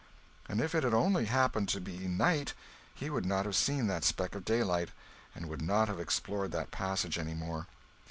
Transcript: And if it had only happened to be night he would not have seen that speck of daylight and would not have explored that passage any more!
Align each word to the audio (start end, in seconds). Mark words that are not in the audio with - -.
And 0.49 0.59
if 0.61 0.73
it 0.73 0.83
had 0.83 0.95
only 0.95 1.25
happened 1.25 1.69
to 1.69 1.79
be 1.79 2.07
night 2.07 2.55
he 2.95 3.11
would 3.11 3.23
not 3.23 3.45
have 3.45 3.55
seen 3.55 3.85
that 3.85 4.03
speck 4.03 4.33
of 4.33 4.43
daylight 4.43 4.89
and 5.35 5.45
would 5.47 5.61
not 5.61 5.89
have 5.89 5.99
explored 5.99 6.51
that 6.53 6.71
passage 6.71 7.19
any 7.19 7.35
more! 7.35 7.67